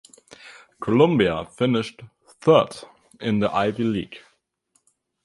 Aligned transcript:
Columbia 0.79 1.45
finished 1.45 2.01
third 2.27 2.71
in 3.19 3.37
the 3.37 3.53
Ivy 3.55 3.83
League. 3.83 4.17